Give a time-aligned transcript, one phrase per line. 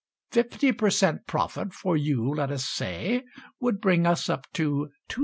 [0.31, 1.27] Fifty per cent.
[1.27, 3.21] profit for you, let us say,
[3.59, 5.19] Would bring us up to 2s.